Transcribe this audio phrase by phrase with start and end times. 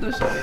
[0.00, 0.40] Då kör vi.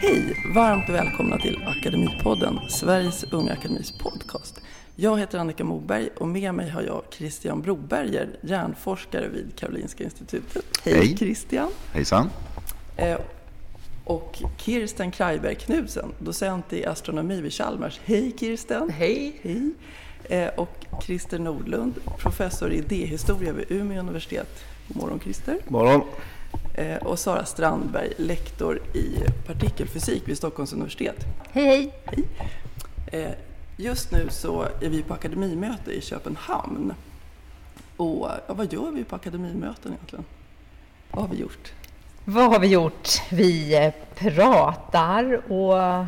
[0.00, 0.36] Hej!
[0.54, 4.60] Varmt välkomna till Akademipodden, Sveriges Unga Akademis podcast.
[4.96, 10.64] Jag heter Annika Moberg och med mig har jag Christian Broberger, hjärnforskare vid Karolinska Institutet.
[10.84, 11.16] Hej, Hej.
[11.16, 11.68] Christian!
[11.92, 12.30] Hejsan.
[12.96, 13.18] Eh,
[14.04, 18.00] och Kirsten Krajberg Knudsen, docent i astronomi vid Chalmers.
[18.04, 18.90] Hej Kirsten!
[18.90, 19.40] Hej!
[19.42, 19.70] Hej!
[20.24, 24.64] Eh, och Christer Nordlund, professor i idéhistoria vid Umeå universitet.
[24.88, 25.58] Morgon Christer!
[25.68, 26.02] Morgon.
[26.74, 31.16] Eh, och Sara Strandberg, lektor i partikelfysik vid Stockholms universitet.
[31.52, 32.24] Hej, hej.
[33.06, 33.30] Eh,
[33.78, 36.94] Just nu så är vi på akademimöte i Köpenhamn.
[37.96, 40.24] Och ja, vad gör vi på akademimöten egentligen?
[41.10, 41.72] Vad har vi gjort?
[42.24, 43.08] Vad har vi gjort?
[43.30, 46.06] Vi eh, pratar och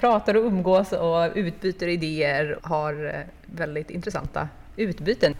[0.00, 5.34] pratar och umgås och utbyter idéer, har eh, väldigt intressanta utbyten.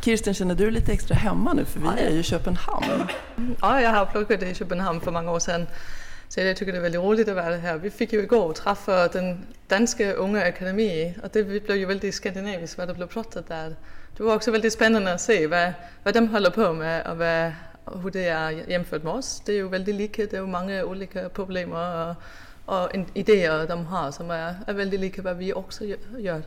[0.00, 1.64] Kirsten, känner du lite extra hemma nu?
[1.64, 2.86] För vi är ju i Köpenhamn.
[3.60, 5.66] Ja, jag har pluggat i Köpenhamn för många år sedan.
[6.28, 7.76] Så jag tycker det är väldigt roligt att vara här.
[7.76, 12.78] Vi fick ju igår träffa den danska unga akademi och det blev ju väldigt skandinaviskt
[12.78, 13.76] vad det blev pratat där.
[14.16, 17.52] Det var också väldigt spännande att se vad, vad de håller på med och vad,
[18.02, 19.42] hur det är jämfört med oss.
[19.46, 22.16] Det är ju väldigt lika, det är ju många olika problem och,
[22.64, 26.42] och idéer de har som är, är väldigt lika vad vi också gö- gör.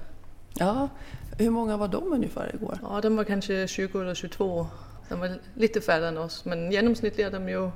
[0.54, 0.90] Ja,
[1.38, 2.80] hur många var de ungefär igår?
[2.82, 4.68] Ja, de var kanske 20 eller 22.
[5.10, 7.70] De var lite färre än oss, men genomsnittligt är de ju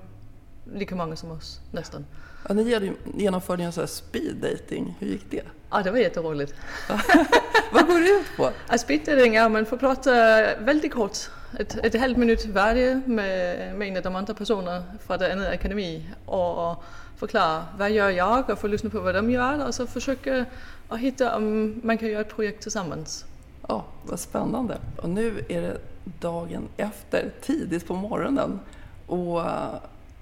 [0.74, 2.06] lika många som oss, nästan.
[2.48, 4.96] Ja, ni genom- genomförde ju en sån här speed dating.
[5.00, 5.42] Hur gick det?
[5.72, 6.54] Ja, det var jätteroligt.
[7.74, 8.50] Vad går det ut på?
[8.70, 10.12] Är att man får prata
[10.60, 11.18] väldigt kort,
[11.60, 15.50] ett, ett halvt minut varje med, med en av de andra personerna från det andra
[15.50, 16.84] akademi och
[17.18, 20.46] förklara vad gör jag och få lyssna på vad de gör och så försöka
[20.90, 23.26] att hitta om man kan göra ett projekt tillsammans.
[23.70, 24.78] Ja, vad spännande.
[24.98, 25.78] Och nu är det
[26.20, 28.60] dagen efter, tidigt på morgonen.
[29.08, 29.42] Och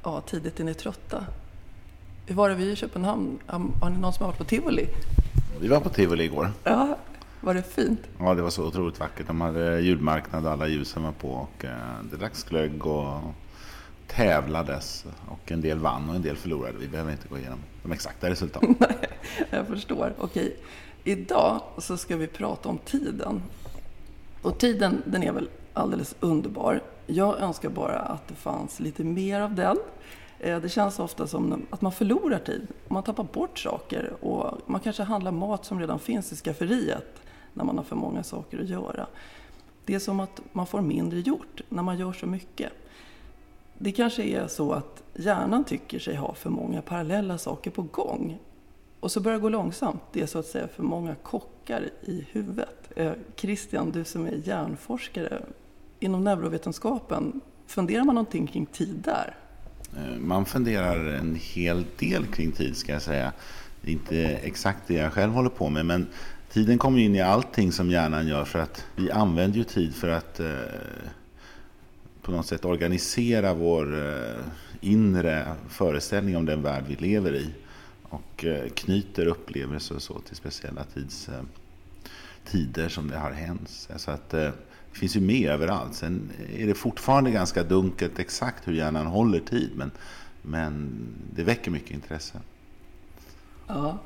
[0.04, 1.26] ja, tidigt är ni trötta.
[2.26, 3.40] Hur var det vi i Köpenhamn?
[3.82, 4.88] Har ni någon som har varit på tivoli?
[5.60, 6.52] Vi var på Tivoli igår.
[6.64, 6.98] Ja,
[7.42, 8.00] var det fint?
[8.20, 9.28] Ja, det var så otroligt vackert.
[9.28, 11.72] De hade julmarknad och alla ljusen var på och eh,
[12.12, 13.20] det dracks glögg och
[14.08, 15.06] tävlades.
[15.28, 16.78] Och en del vann och en del förlorade.
[16.78, 18.76] Vi behöver inte gå igenom de exakta resultaten.
[19.50, 20.14] Jag förstår.
[20.18, 20.56] Okej,
[21.08, 23.42] idag så ska vi prata om tiden.
[24.42, 26.84] Och tiden, den är väl alldeles underbar.
[27.06, 29.78] Jag önskar bara att det fanns lite mer av den.
[30.40, 32.68] Eh, det känns ofta som att man förlorar tid.
[32.88, 37.22] Man tappar bort saker och man kanske handlar mat som redan finns i skafferiet
[37.54, 39.08] när man har för många saker att göra.
[39.86, 42.72] Det är som att man får mindre gjort när man gör så mycket.
[43.78, 48.38] Det kanske är så att hjärnan tycker sig ha för många parallella saker på gång.
[49.08, 50.02] Och så börjar det gå långsamt.
[50.14, 52.92] Det är så att säga för många kockar i huvudet.
[52.96, 55.42] Eh, Christian, du som är hjärnforskare
[56.00, 59.36] inom neurovetenskapen, funderar man någonting kring tid där?
[59.98, 63.34] Eh, man funderar en hel del kring tid ska jag säga.
[63.82, 66.08] Det är inte exakt det jag själv håller på med men
[66.50, 70.10] tiden kommer in i allting som hjärnan gör för att vi använder ju tid för
[70.10, 70.48] att eh,
[72.22, 74.44] på något sätt organisera vår eh,
[74.82, 77.54] inre föreställning om den värld vi lever i
[78.10, 81.42] och eh, knyter upplevelser och så till speciella tids, eh,
[82.46, 83.90] tider som det har hänt.
[83.96, 84.52] Så att eh,
[84.92, 85.96] det finns ju med överallt.
[85.96, 89.92] Sen är det fortfarande ganska dunkelt exakt hur hjärnan håller tid men,
[90.42, 90.90] men
[91.36, 92.40] det väcker mycket intresse.
[93.68, 93.98] Ja.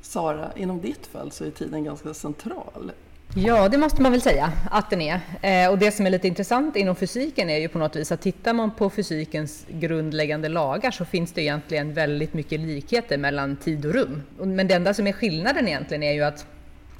[0.00, 2.92] Sara, inom ditt fall så är tiden ganska central.
[3.34, 5.20] Ja, det måste man väl säga att den är.
[5.42, 8.20] Eh, och det som är lite intressant inom fysiken är ju på något vis att
[8.20, 13.86] tittar man på fysikens grundläggande lagar så finns det egentligen väldigt mycket likheter mellan tid
[13.86, 14.22] och rum.
[14.38, 16.46] Men det enda som är skillnaden egentligen är ju att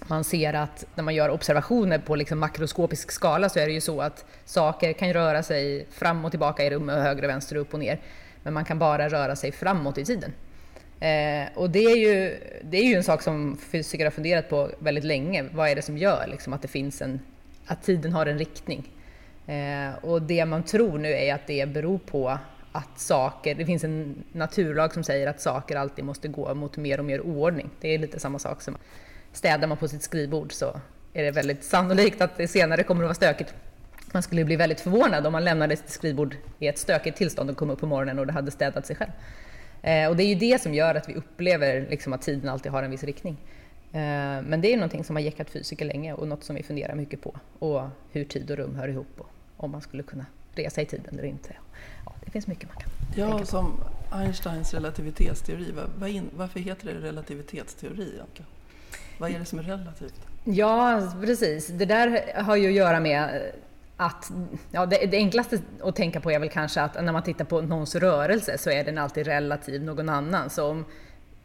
[0.09, 3.81] man ser att när man gör observationer på liksom makroskopisk skala så är det ju
[3.81, 7.75] så att saker kan röra sig fram och tillbaka i rummet, höger och vänster, upp
[7.75, 8.01] och ner.
[8.43, 10.33] Men man kan bara röra sig framåt i tiden.
[11.03, 14.71] Eh, och det är, ju, det är ju en sak som fysiker har funderat på
[14.79, 15.45] väldigt länge.
[15.53, 17.21] Vad är det som gör liksom, att, det finns en,
[17.67, 18.91] att tiden har en riktning?
[19.47, 22.39] Eh, och det man tror nu är att det beror på
[22.73, 26.99] att saker, det finns en naturlag som säger att saker alltid måste gå mot mer
[26.99, 27.71] och mer oordning.
[27.81, 28.77] Det är lite samma sak som
[29.33, 30.81] städar man på sitt skrivbord så
[31.13, 33.55] är det väldigt sannolikt att det senare kommer att vara stökigt.
[34.13, 37.57] Man skulle bli väldigt förvånad om man lämnade sitt skrivbord i ett stökigt tillstånd och
[37.57, 39.11] kom upp på morgonen och det hade städat sig själv.
[39.83, 42.73] Eh, och det är ju det som gör att vi upplever liksom, att tiden alltid
[42.73, 43.37] har en viss riktning.
[43.93, 43.99] Eh,
[44.43, 47.23] men det är någonting som har gäckat fysiker länge och något som vi funderar mycket
[47.23, 47.37] på.
[47.59, 47.83] Och
[48.13, 49.27] hur tid och rum hör ihop och
[49.57, 51.57] om man skulle kunna resa i tiden eller inte.
[52.07, 53.47] Ja, det finns mycket man kan Ja, på.
[53.47, 53.81] som
[54.13, 55.75] Einsteins relativitetsteori.
[55.99, 58.51] Vad in, varför heter det relativitetsteori egentligen?
[59.19, 60.15] Vad är det som är relativt?
[60.45, 61.67] Ja, precis.
[61.67, 63.53] Det där har ju att göra med
[63.97, 64.31] att
[64.71, 67.61] ja, det, det, enklaste att tänka på är väl kanske att när man tittar på
[67.61, 70.51] någons rörelse så är den alltid relativ någon annan.
[70.51, 70.85] Så om,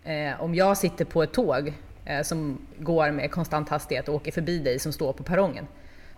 [0.04, 1.74] eh, om jag sitter på ett tåg
[2.06, 5.68] eh, som går med konstant hastighet och åker förbi dig som står på perrongen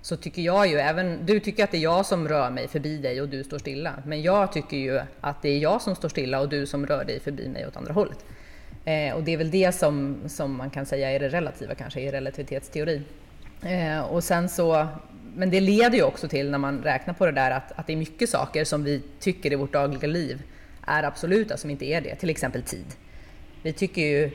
[0.01, 2.97] så tycker jag ju, även du tycker att det är jag som rör mig förbi
[2.97, 3.93] dig och du står stilla.
[4.05, 7.05] Men jag tycker ju att det är jag som står stilla och du som rör
[7.05, 8.25] dig förbi mig åt andra hållet.
[8.85, 12.01] Eh, och det är väl det som, som man kan säga är det relativa kanske
[12.01, 13.01] i relativitetsteori.
[13.61, 14.87] Eh, och sen så,
[15.35, 17.93] men det leder ju också till när man räknar på det där att, att det
[17.93, 20.41] är mycket saker som vi tycker i vårt dagliga liv
[20.87, 22.85] är absoluta som inte är det, till exempel tid.
[23.61, 24.31] Vi tycker ju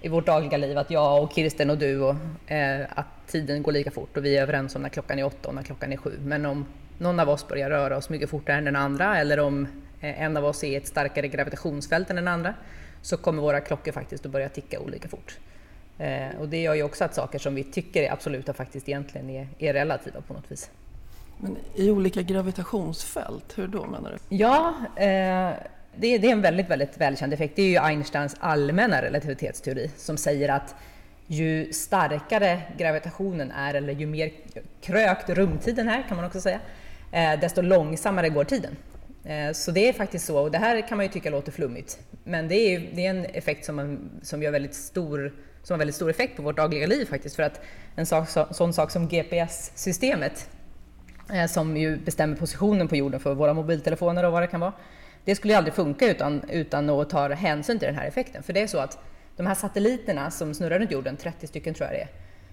[0.00, 2.14] i vårt dagliga liv att jag och Kirsten och du och,
[2.50, 5.48] eh, att tiden går lika fort och vi är överens om när klockan är åtta
[5.48, 6.18] och när klockan är sju.
[6.22, 6.66] Men om
[6.98, 9.66] någon av oss börjar röra oss mycket fortare än den andra eller om
[10.00, 12.54] eh, en av oss är i ett starkare gravitationsfält än den andra
[13.02, 15.38] så kommer våra klockor faktiskt att börja ticka olika fort.
[15.98, 19.30] Eh, och det gör ju också att saker som vi tycker är absoluta faktiskt egentligen
[19.30, 20.70] är, är relativa på något vis.
[21.38, 24.36] Men i olika gravitationsfält, hur då menar du?
[24.36, 25.52] Ja, eh,
[25.96, 27.56] det, det, är en väldigt, väldigt välkänd effekt.
[27.56, 30.74] Det är ju Einsteins allmänna relativitetsteori som säger att
[31.26, 34.30] ju starkare gravitationen är, eller ju mer
[34.80, 36.60] krökt rumtiden är, kan man också säga,
[37.12, 38.76] eh, desto långsammare går tiden.
[39.24, 41.98] Eh, så det är faktiskt så, och det här kan man ju tycka låter flummigt,
[42.24, 45.32] men det är, det är en effekt som, man, som, gör väldigt stor,
[45.62, 47.60] som har väldigt stor effekt på vårt dagliga liv faktiskt, för att
[47.96, 50.48] en sak, så, sån sak som GPS-systemet,
[51.32, 54.72] eh, som ju bestämmer positionen på jorden för våra mobiltelefoner och vad det kan vara,
[55.24, 58.42] det skulle ju aldrig funka utan, utan att ta hänsyn till den här effekten.
[58.42, 58.98] För det är så att
[59.36, 62.08] de här satelliterna som snurrar runt jorden, 30 stycken tror jag det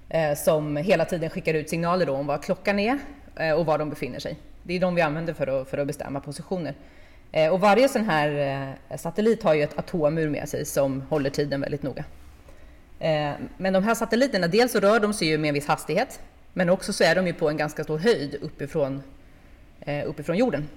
[0.10, 3.00] är, eh, som hela tiden skickar ut signaler om vad klockan är
[3.36, 4.38] eh, och var de befinner sig.
[4.64, 6.76] Det är de vi använder för att, för att bestämma positioner.
[7.32, 8.30] Eh, och varje sån här
[8.90, 12.06] eh, satellit har ju ett atomur med sig som håller tiden väldigt noga.
[13.00, 16.20] Eh, men de här satelliterna, dels så rör de sig ju med en viss hastighet,
[16.54, 19.04] men också så är de ju på en ganska stor höjd uppifrån,
[19.82, 20.70] eh, uppifrån jorden.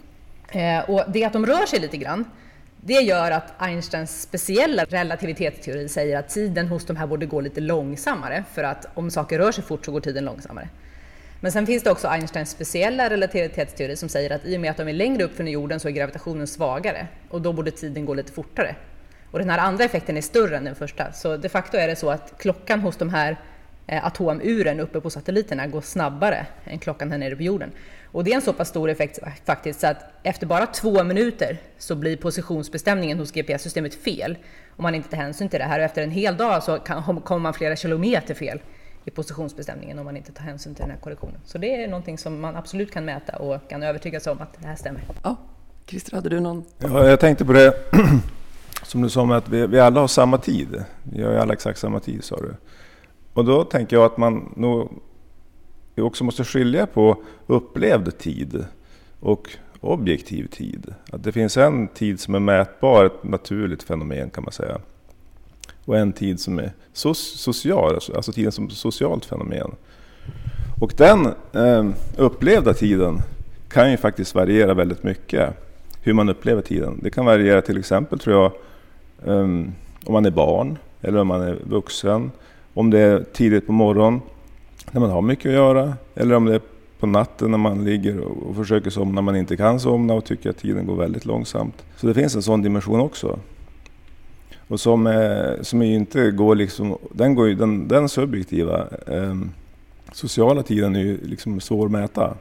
[0.52, 2.24] Eh, och det att de rör sig lite grann,
[2.80, 7.60] det gör att Einsteins speciella relativitetsteori säger att tiden hos de här borde gå lite
[7.60, 10.68] långsammare, för att om saker rör sig fort så går tiden långsammare.
[11.40, 14.76] Men sen finns det också Einsteins speciella relativitetsteori som säger att i och med att
[14.76, 18.14] de är längre upp från jorden så är gravitationen svagare och då borde tiden gå
[18.14, 18.74] lite fortare.
[19.30, 21.96] Och den här andra effekten är större än den första, så de facto är det
[21.96, 23.36] så att klockan hos de här
[23.86, 27.70] eh, atomuren uppe på satelliterna går snabbare än klockan här nere på jorden.
[28.12, 31.58] Och det är en så pass stor effekt faktiskt så att efter bara två minuter
[31.78, 34.38] så blir positionsbestämningen hos GPS-systemet fel
[34.76, 35.78] om man inte tar hänsyn till det här.
[35.78, 38.60] Och efter en hel dag så kan, kommer man flera kilometer fel
[39.04, 41.40] i positionsbestämningen om man inte tar hänsyn till den här korrektionen.
[41.44, 44.60] Så det är någonting som man absolut kan mäta och kan övertyga sig om att
[44.60, 45.02] det här stämmer.
[45.22, 45.36] Ja,
[45.86, 46.64] Christer, hade du någon?
[46.78, 47.74] Ja, jag tänkte på det
[48.82, 50.84] som du sa med att vi, vi alla har samma tid.
[51.02, 52.54] Vi har ju alla exakt samma tid sa du.
[53.32, 54.88] Och då tänker jag att man nog
[55.96, 58.64] också måste skilja på upplevd tid
[59.20, 59.48] och
[59.80, 60.94] objektiv tid.
[61.12, 64.78] Att det finns en tid som är mätbar, ett naturligt fenomen kan man säga.
[65.84, 69.70] Och en tid som är so social, alltså, alltså tiden som socialt fenomen.
[70.80, 71.86] Och den eh,
[72.16, 73.18] upplevda tiden
[73.68, 75.67] kan ju faktiskt variera väldigt mycket.
[76.02, 77.00] Hur man upplever tiden.
[77.02, 78.52] Det kan variera till exempel tror jag
[79.34, 79.72] um,
[80.04, 82.30] om man är barn eller om man är vuxen.
[82.74, 84.20] Om det är tidigt på morgonen
[84.90, 86.60] när man har mycket att göra eller om det är
[86.98, 90.58] på natten när man ligger och försöker somna man inte kan somna och tycker att
[90.58, 91.84] tiden går väldigt långsamt.
[91.96, 93.38] Så det finns en sån dimension också.
[94.68, 99.34] Och som, är, som inte går liksom, den, går ju, den, den subjektiva eh,
[100.12, 102.34] sociala tiden är ju liksom svår att mäta.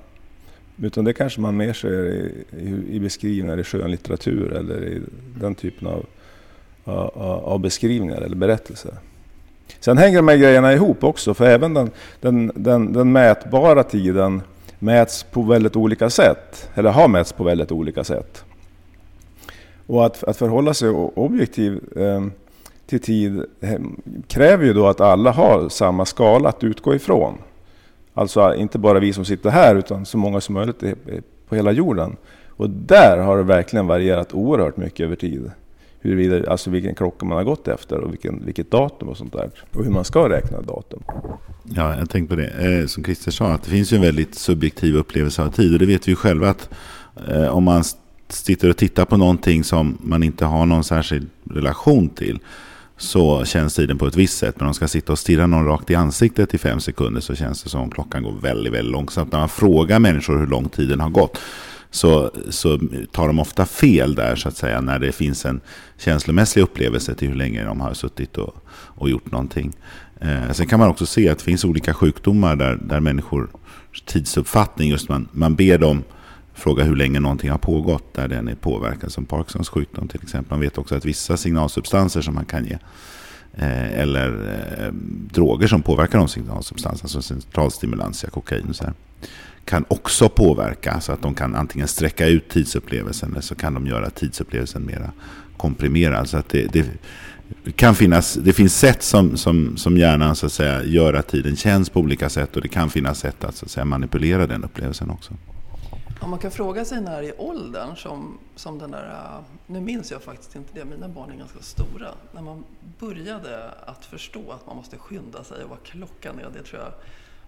[0.81, 5.01] Utan det kanske man mer ser i, i, i beskrivningar i skönlitteratur eller i
[5.39, 6.05] den typen av,
[6.83, 8.93] av, av beskrivningar eller berättelser.
[9.79, 11.91] Sen hänger de här grejerna ihop också, för även den,
[12.21, 14.41] den, den, den mätbara tiden
[14.79, 18.43] mäts på väldigt olika sätt, eller har mätts på väldigt olika sätt.
[19.87, 22.25] Och att, att förhålla sig objektiv eh,
[22.87, 23.79] till tid eh,
[24.27, 27.37] kräver ju då att alla har samma skala att utgå ifrån.
[28.17, 30.83] Alltså inte bara vi som sitter här, utan så många som möjligt
[31.49, 32.15] på hela jorden.
[32.47, 35.51] Och där har det verkligen varierat oerhört mycket över tid
[35.99, 39.49] huruvida, alltså vilken klocka man har gått efter och vilken, vilket datum och sånt där.
[39.73, 41.03] Och hur man ska räkna datum.
[41.63, 42.79] Ja, jag tänkte på det.
[42.79, 45.73] Eh, som Christer sa, att det finns ju en väldigt subjektiv upplevelse av tid.
[45.73, 46.69] Och det vet vi ju själva att
[47.27, 47.83] eh, om man
[48.29, 52.39] sitter och tittar på någonting som man inte har någon särskild relation till
[52.97, 54.55] så känns tiden på ett visst sätt.
[54.55, 57.35] Men om de ska sitta och stirra någon rakt i ansiktet i fem sekunder så
[57.35, 59.31] känns det som klockan går väldigt, väldigt långsamt.
[59.31, 61.39] När man frågar människor hur lång tiden har gått
[61.91, 62.79] så, så
[63.11, 65.61] tar de ofta fel där så att säga när det finns en
[65.97, 69.73] känslomässig upplevelse till hur länge de har suttit och, och gjort någonting.
[70.21, 73.49] Eh, sen kan man också se att det finns olika sjukdomar där, där människor
[74.05, 76.03] tidsuppfattning, just man, man ber dem
[76.57, 80.49] fråga hur länge någonting har pågått där den är påverkad, som Parkinsons sjukdom till exempel.
[80.49, 82.77] Man vet också att vissa signalsubstanser som man kan ge
[83.53, 84.29] eh, eller
[84.79, 84.93] eh,
[85.33, 88.93] droger som påverkar de signalsubstanserna, alltså centralstimulantia, kokain och så här,
[89.65, 93.87] kan också påverka så att de kan antingen sträcka ut tidsupplevelsen eller så kan de
[93.87, 95.11] göra tidsupplevelsen mera
[95.57, 96.29] komprimerad.
[96.29, 96.85] Så att det, det
[97.75, 101.55] kan finnas, det finns sätt som, som, som hjärnan så att säga, gör att tiden
[101.55, 104.63] känns på olika sätt och det kan finnas sätt att, så att säga, manipulera den
[104.63, 105.33] upplevelsen också.
[106.21, 110.11] Ja, man kan fråga sig när i åldern som, som den där, äh, nu minns
[110.11, 112.63] jag faktiskt inte det, mina barn är ganska stora, när man
[112.99, 116.49] började att förstå att man måste skynda sig och vad klockan är.
[116.53, 116.91] Det tror jag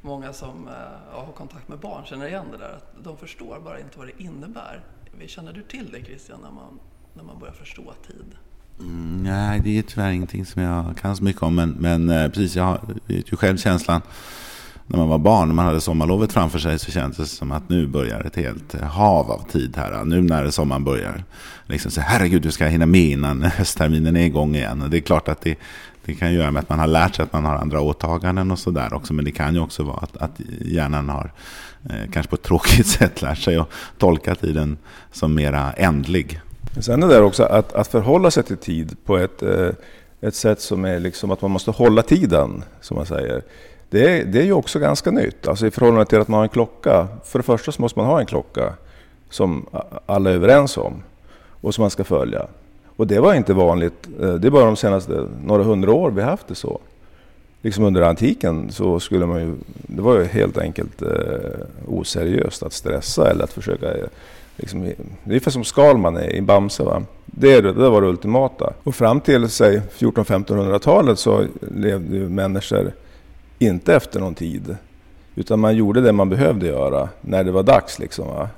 [0.02, 0.70] många som
[1.12, 4.08] ja, har kontakt med barn känner igen det där, att de förstår bara inte vad
[4.08, 4.82] det innebär.
[5.28, 6.80] Känner du till det Christian, när man,
[7.14, 8.36] när man börjar förstå tid?
[8.80, 11.56] Mm, nej, det är tyvärr ingenting som jag kan så mycket om.
[11.56, 14.02] Men, men äh, precis, jag vet ju själv känslan
[14.92, 17.70] när man var barn, när man hade sommarlovet framför sig så kändes det som att
[17.70, 20.06] nu börjar ett helt eh, hav av tid här.
[20.06, 21.24] Nu när sommaren börjar.
[21.66, 24.82] Liksom så, herregud, du ska hinna med innan höstterminen är igång igen.
[24.82, 25.56] Och det är klart att det,
[26.06, 28.60] det kan göra med att man har lärt sig att man har andra åtaganden och
[28.60, 29.14] sådär också.
[29.14, 31.32] Men det kan ju också vara att, att hjärnan har,
[31.90, 34.78] eh, kanske på ett tråkigt sätt, lärt sig att tolka tiden
[35.12, 36.42] som mera ändlig.
[36.80, 39.70] Sen är det där också att, att förhålla sig till tid på ett, eh,
[40.22, 43.42] ett sätt som är liksom att man måste hålla tiden, som man säger.
[43.90, 46.44] Det är, det är ju också ganska nytt, alltså i förhållande till att man har
[46.44, 47.08] en klocka.
[47.24, 48.74] För det första så måste man ha en klocka
[49.30, 49.66] som
[50.06, 51.04] alla är överens om
[51.62, 52.48] och som man ska följa.
[52.96, 56.22] Och det var inte vanligt, eh, det är bara de senaste några hundra år vi
[56.22, 56.80] haft det så.
[57.62, 61.10] Liksom under antiken så skulle man ju, det var ju helt enkelt eh,
[61.88, 64.08] oseriöst att stressa eller att försöka eh,
[64.60, 66.84] Liksom, det är ungefär som Skalman i Bamse.
[66.84, 67.04] Va?
[67.26, 68.74] Det, det var det ultimata.
[68.84, 72.92] Och fram till 1400-1500-talet så levde ju människor
[73.60, 74.76] inte efter någon tid.
[75.36, 78.00] Utan man gjorde det man behövde göra när det var dags.
[78.00, 78.50] Liksom, va?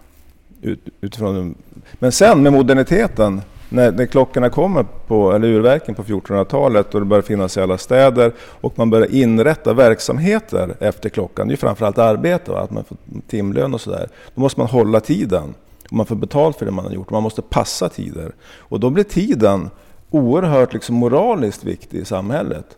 [0.61, 1.55] Ut, utifrån,
[1.93, 7.05] men sen med moderniteten, när, när klockorna kommer på, eller urverken på 1400-talet och det
[7.05, 11.57] börjar finnas i alla städer och man börjar inrätta verksamheter efter klockan, det är ju
[11.57, 12.59] framförallt arbete, va?
[12.59, 14.09] att man får timlön och sådär.
[14.35, 15.53] Då måste man hålla tiden.
[15.91, 17.09] Och man får betalt för det man har gjort.
[17.09, 18.31] Man måste passa tider.
[18.41, 19.69] Och då blir tiden
[20.09, 22.77] oerhört liksom moraliskt viktig i samhället.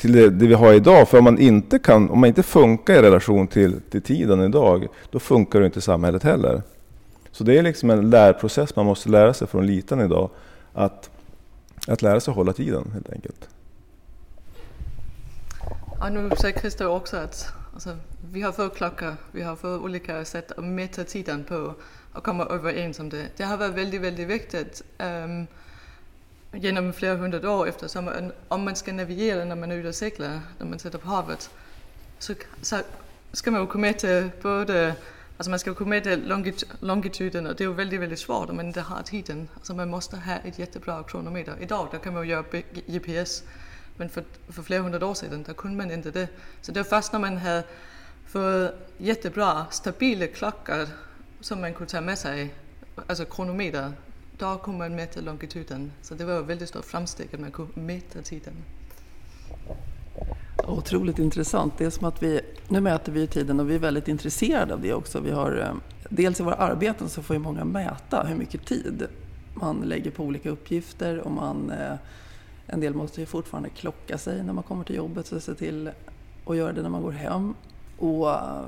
[0.00, 1.08] Till det, det, vi har idag.
[1.08, 4.88] För om man inte, kan, om man inte funkar i relation till, till tiden idag,
[5.10, 6.62] då funkar det inte samhället heller.
[7.32, 10.30] Så det är liksom en lärprocess man måste lära sig från liten idag.
[10.72, 11.10] Att,
[11.86, 13.48] att lära sig att hålla tiden helt enkelt.
[16.00, 17.96] Ja, nu säger Christer också att alltså,
[18.32, 21.74] vi har fått klockor, vi har fått olika sätt att mäta tiden på
[22.12, 23.26] och komma överens om det.
[23.36, 25.46] Det har varit väldigt, väldigt viktigt um,
[26.52, 30.40] genom flera hundra år eftersom om man ska navigera när man är ute och seglar,
[30.58, 31.50] när man sitter på havet,
[32.18, 32.76] så, så
[33.32, 34.94] ska man ju komma till både
[35.40, 38.56] Alltså man ska komma till longit longituden och det är ju väldigt, väldigt svårt om
[38.56, 39.48] man inte har tiden.
[39.54, 41.56] Alltså man måste ha ett jättebra kronometer.
[41.60, 42.44] Idag där kan man ju göra
[42.86, 43.42] GPS,
[43.96, 46.28] men för, för flera hundra år sedan där kunde man inte det.
[46.60, 47.64] Så det var först när man hade
[48.26, 50.88] fått jättebra, stabila klockor
[51.40, 52.54] som man kunde ta med sig,
[53.06, 53.92] alltså kronometer,
[54.40, 55.92] då kom man mäta longituden.
[56.02, 58.54] Så det var ett väldigt stort framsteg att man kunde mäta tiden.
[60.68, 61.78] Otroligt intressant.
[61.78, 64.80] Det är som att vi, nu mäter vi tiden och vi är väldigt intresserade av
[64.80, 65.20] det också.
[65.20, 65.74] Vi har, eh,
[66.08, 69.06] dels i våra arbeten så får ju många mäta hur mycket tid
[69.54, 71.96] man lägger på olika uppgifter och man, eh,
[72.66, 75.90] en del måste ju fortfarande klocka sig när man kommer till jobbet så se till
[76.46, 77.54] att göra det när man går hem.
[77.98, 78.64] Och eh,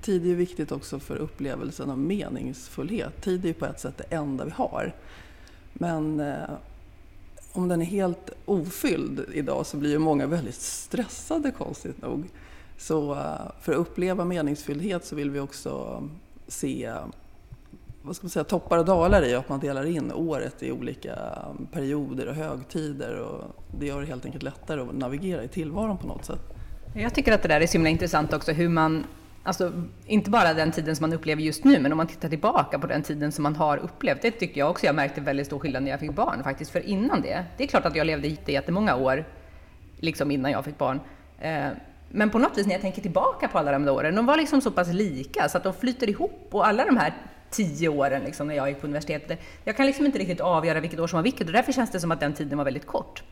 [0.00, 3.20] tid är ju viktigt också för upplevelsen av meningsfullhet.
[3.20, 4.94] Tid är ju på ett sätt det enda vi har.
[5.72, 6.50] Men eh,
[7.52, 12.24] om den är helt ofylld idag så blir ju många väldigt stressade konstigt nog.
[12.78, 16.02] Så eh, för att uppleva meningsfullhet så vill vi också
[16.48, 16.94] se
[18.02, 21.18] vad ska man säga, toppar och dalar i att man delar in året i olika
[21.72, 23.14] perioder och högtider.
[23.14, 23.44] Och
[23.78, 26.40] det gör det helt enkelt lättare att navigera i tillvaron på något sätt.
[26.94, 29.04] Jag tycker att det där är så himla intressant också hur man
[29.46, 29.72] Alltså,
[30.06, 32.86] inte bara den tiden som man upplever just nu, men om man tittar tillbaka på
[32.86, 34.22] den tiden som man har upplevt.
[34.22, 36.70] Det tycker jag också jag märkte väldigt stor skillnad när jag fick barn faktiskt.
[36.70, 39.24] För innan det, det är klart att jag levde jättemånga år,
[40.00, 41.00] liksom innan jag fick barn.
[41.40, 41.66] Eh,
[42.08, 44.36] men på något vis när jag tänker tillbaka på alla de där åren, de var
[44.36, 46.48] liksom så pass lika så att de flyter ihop.
[46.50, 47.14] Och alla de här
[47.50, 51.00] tio åren liksom, när jag gick på universitetet, jag kan liksom inte riktigt avgöra vilket
[51.00, 53.22] år som var vilket och därför känns det som att den tiden var väldigt kort.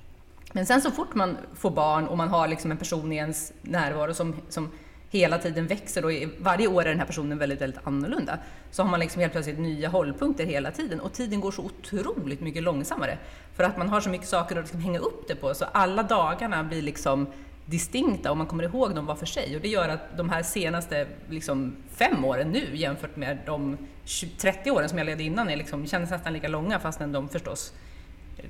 [0.53, 3.53] Men sen så fort man får barn och man har liksom en person i ens
[3.63, 4.71] närvaro som, som
[5.13, 8.39] hela tiden växer och varje år är den här personen väldigt, väldigt annorlunda.
[8.71, 12.41] Så har man liksom helt plötsligt nya hållpunkter hela tiden och tiden går så otroligt
[12.41, 13.19] mycket långsammare.
[13.55, 16.03] För att man har så mycket saker att liksom hänga upp det på, så alla
[16.03, 17.27] dagarna blir liksom
[17.67, 19.57] distinkta och man kommer ihåg dem var för sig.
[19.57, 24.37] Och det gör att de här senaste liksom, fem åren nu jämfört med de 20,
[24.39, 27.73] 30 åren som jag ledde innan är liksom, känns nästan lika långa fastän de förstås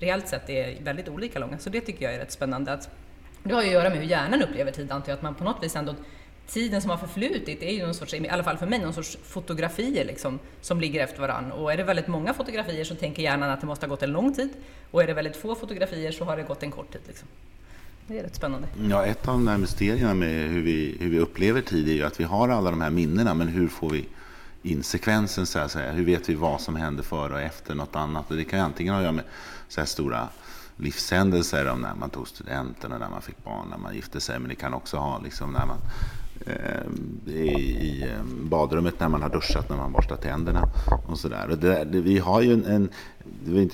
[0.00, 1.59] reellt sett är väldigt olika långa.
[1.59, 2.73] Så det tycker jag är rätt spännande.
[2.73, 2.90] Att,
[3.42, 5.45] det har ju att göra med hur hjärnan upplever tid antar jag, att man på
[5.45, 5.95] något vis ändå
[6.47, 9.19] tiden som har förflutit är ju någon sorts, i alla fall för mig, någon sorts
[9.23, 11.55] fotografier liksom, som ligger efter varandra.
[11.55, 14.13] Och är det väldigt många fotografier så tänker hjärnan att det måste ha gått en
[14.13, 14.51] lång tid.
[14.91, 17.01] Och är det väldigt få fotografier så har det gått en kort tid.
[17.07, 17.29] Liksom.
[18.07, 18.69] Det är rätt spännande.
[18.91, 22.03] Ja, ett av de här mysterierna med hur vi, hur vi upplever tid är ju
[22.03, 24.09] att vi har alla de här minnena, men hur får vi
[24.63, 25.93] in sekvensen så att säga?
[25.93, 28.31] Hur vet vi vad som hände före och efter något annat?
[28.31, 29.25] Och det kan ju antingen ha att göra med
[29.69, 30.29] så här stora
[30.77, 34.39] livshändelser om när man tog studenten och när man fick barn, när man gifte sig.
[34.39, 35.79] Men det kan också ha liksom när man
[36.47, 40.69] Eh, i eh, badrummet när man har duschat, när man borstat tänderna
[41.07, 41.59] och sådär.
[41.85, 42.89] Vi har ju en, en,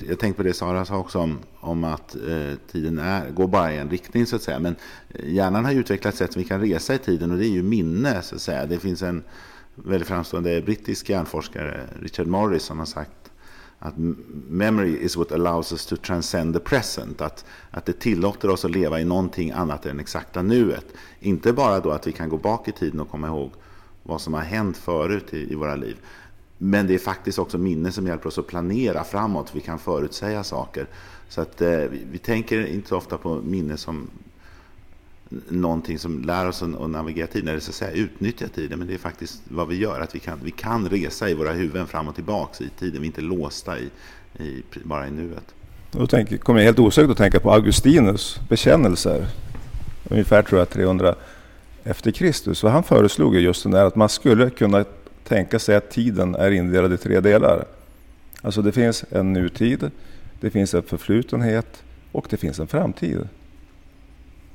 [0.07, 3.73] jag tänkte på det Sara sa också om, om att eh, tiden är, går bara
[3.73, 4.59] i en riktning så att säga.
[4.59, 4.75] Men
[5.09, 7.45] eh, hjärnan har ju utvecklat ett sätt som vi kan resa i tiden och det
[7.45, 8.65] är ju minne så att säga.
[8.65, 9.23] Det finns en
[9.75, 13.11] väldigt framstående brittisk hjärnforskare, Richard Morris, som har sagt
[13.79, 13.93] att
[14.49, 17.21] memory is what allows us to transcend the present.
[17.21, 20.85] Att, att det tillåter oss att leva i någonting annat än exakta nuet.
[21.19, 23.51] Inte bara då att vi kan gå bak i tiden och komma ihåg
[24.03, 25.97] vad som har hänt förut i, i våra liv.
[26.57, 29.51] Men det är faktiskt också minne som hjälper oss att planera framåt.
[29.55, 30.87] Vi kan förutsäga saker.
[31.29, 34.09] Så att eh, vi, vi, tänker inte så ofta på minne som
[35.49, 38.79] någonting som lär oss att navigera tiden, eller så att säga utnyttja tiden.
[38.79, 41.51] Men det är faktiskt vad vi gör, att vi kan, vi kan resa i våra
[41.51, 43.01] huvuden fram och tillbaka i tiden.
[43.01, 43.89] Vi är inte låsta i,
[44.43, 45.53] i bara i nuet.
[45.91, 49.27] Då tänker, kommer jag helt osökt att tänka på Augustinus bekännelser.
[50.09, 51.15] Ungefär tror jag 300
[51.83, 52.63] efter Kristus.
[52.63, 54.85] Och han föreslog just den där att man skulle kunna
[55.23, 57.65] tänka sig att tiden är indelad i tre delar.
[58.41, 59.91] Alltså det finns en nutid,
[60.39, 63.27] det finns en förflutenhet och det finns en framtid.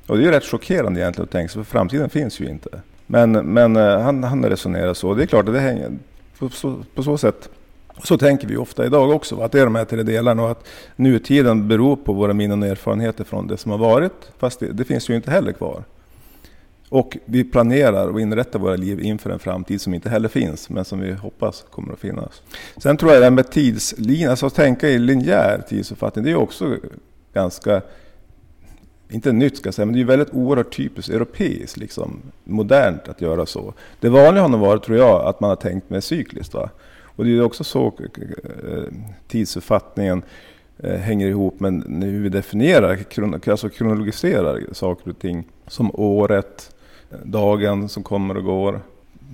[0.06, 2.80] Och det är ju rätt chockerande egentligen att tänka sig, för framtiden finns ju inte.
[3.06, 5.14] Men, men eh, han, han resonerar så.
[5.14, 5.98] Det är klart att det hänger
[6.38, 7.48] på så, på så sätt.
[8.04, 10.66] Så tänker vi ofta idag också, att det är de här tre delarna och att
[10.96, 14.32] nutiden beror på våra minnen och erfarenheter från det som har varit.
[14.38, 15.84] Fast det, det finns ju inte heller kvar.
[16.88, 20.84] Och vi planerar och inrättar våra liv inför en framtid som inte heller finns, men
[20.84, 22.42] som vi hoppas kommer att finnas.
[22.76, 26.36] Sen tror jag det här med tidslinjen, alltså att tänka i linjär tidsuppfattning, det är
[26.36, 26.76] också
[27.34, 27.82] ganska
[29.14, 33.20] inte nytt ska jag säga, men det är väldigt oerhört typiskt europeiskt, liksom, modernt att
[33.20, 33.74] göra så.
[34.00, 36.54] Det vanliga har nog varit, tror jag, att man har tänkt med cykliskt.
[36.54, 36.70] Va?
[37.16, 38.82] Och det är också så eh,
[39.28, 40.22] tidsuppfattningen
[40.78, 42.98] eh, hänger ihop med hur vi definierar,
[43.46, 45.44] alltså kronologiserar saker och ting.
[45.66, 46.74] Som året,
[47.22, 48.80] dagen som kommer och går.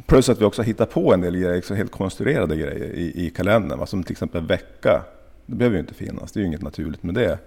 [0.06, 3.30] Plus att vi också hittar på en del grejer, så helt konstruerade grejer i, i
[3.30, 3.78] kalendern.
[3.78, 3.86] Va?
[3.86, 5.02] Som till exempel vecka.
[5.46, 7.38] Det behöver ju inte finnas, det är ju inget naturligt med det.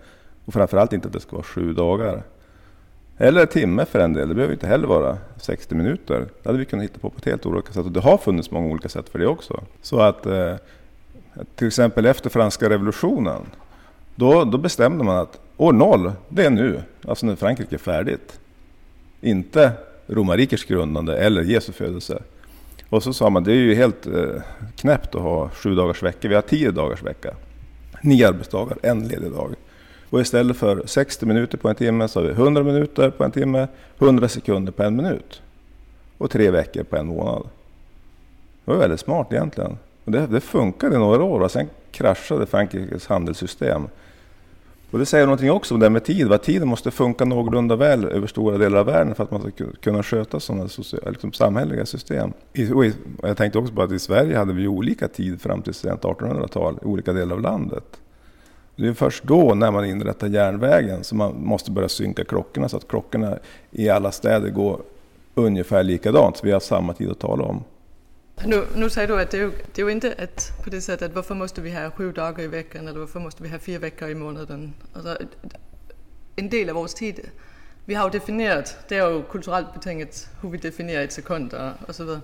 [0.46, 2.24] Och framförallt inte att det ska vara sju dagar.
[3.18, 6.20] Eller en timme för en del, det behöver inte heller vara 60 minuter.
[6.44, 8.52] Det hade vi kunnat hitta på på ett helt olika sätt och det har funnits
[8.52, 9.64] många olika sätt för det också.
[9.82, 10.56] Så att eh,
[11.56, 13.42] till exempel efter franska revolutionen,
[14.16, 18.40] då, då bestämde man att år noll, det är nu, alltså när Frankrike är färdigt.
[19.22, 19.72] Inte
[20.08, 22.24] romarrikets grundande eller Jesu födelse.
[22.90, 24.42] Och så sa man, det är ju helt eh,
[24.76, 27.34] knäppt att ha sju dagars vecka, vi har tio dagars vecka.
[28.02, 29.56] Nio arbetsdagar, en ledig dag.
[30.14, 33.32] Och istället för 60 minuter på en timme så har vi 100 minuter på en
[33.32, 33.68] timme,
[34.00, 35.42] 100 sekunder på en minut.
[36.18, 37.44] Och tre veckor på en månad.
[38.66, 39.78] Det var väldigt smart egentligen.
[40.06, 43.88] Och det, det funkade i några år och sen kraschade Frankrikes handelssystem.
[44.92, 46.28] Och det säger någonting också om det med tid.
[46.28, 46.38] Va?
[46.38, 50.04] Tiden måste funka någorlunda väl över stora delar av världen för att man ska kunna
[50.04, 52.34] sköta sådana social, liksom samhälleliga system.
[52.54, 55.42] I, och i, och jag tänkte också på att i Sverige hade vi olika tid
[55.42, 58.00] fram till sent 1800-tal i olika delar av landet.
[58.76, 62.78] Det är först då, när man inrättar järnvägen, som man måste börja synka klockorna så
[62.78, 63.38] att klockorna
[63.72, 64.82] i alla städer går
[65.36, 67.64] ungefär likadant, så vi har samma tid att tala om.
[68.46, 70.82] Nu, nu säger du att det är, ju, det är ju inte ett, på det
[70.82, 73.80] sättet, varför måste vi ha sju dagar i veckan eller varför måste vi ha fyra
[73.80, 74.74] veckor i månaden?
[74.94, 75.18] Alltså,
[76.36, 77.20] en del av vår tid,
[77.86, 81.90] vi har ju definierat, det är ju kulturellt betingat hur vi definierar ett sekund och,
[81.90, 82.22] och så vidare.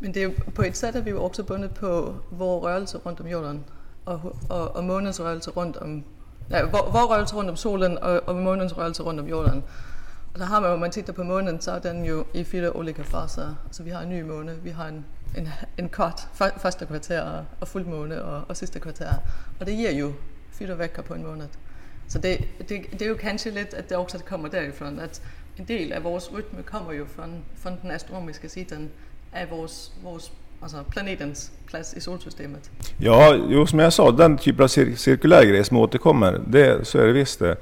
[0.00, 2.98] Men det är ju, på ett sätt är vi ju också bundet på vår rörelse
[3.04, 3.64] runt om jorden
[4.04, 6.04] och, og, og månens rørelse runt om,
[6.50, 9.62] nej, vår, vår rörelse om solen och, og månens rørelse runt om jorden.
[10.34, 12.70] Og der har man, om man tittar på månen så är den ju i fyra
[12.70, 13.54] olika faser.
[13.70, 15.04] Så vi har en ny måne, vi har en,
[15.36, 16.20] en, en kort
[16.56, 19.14] första kvarter och fullmåne och, och sista kvarter.
[19.60, 20.12] Och det ger ju
[20.52, 21.48] fyra veckor på en månad.
[22.08, 22.38] Så det,
[22.68, 25.22] det, det är ju kanske lite att det också kommer därifrån att
[25.56, 28.90] en del av vår rytm kommer ju från, från den astronomiska sidan
[29.34, 29.70] av vår,
[30.04, 30.22] vår,
[30.62, 32.70] alltså planetens plats i solsystemet.
[32.98, 36.98] Ja, jo, som jag sa, den typen av cir cirkulär grej som återkommer, det, så
[36.98, 37.56] är det visst det.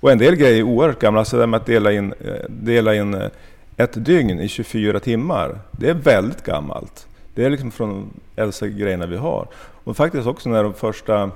[0.00, 2.94] Och en del grejer är oerhört gamla, så det med att dela in, eh, dela
[2.94, 3.30] in eh,
[3.76, 7.06] ett dygn i 24 timmar, det är väldigt gammalt.
[7.34, 9.48] Det är liksom från de äldsta grejerna vi har.
[9.84, 11.30] Och faktiskt också när de första,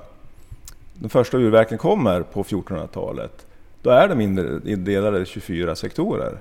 [0.95, 3.47] de första urverken kommer på 1400-talet,
[3.83, 4.21] då är de
[4.71, 6.39] indelade i 24 sektorer.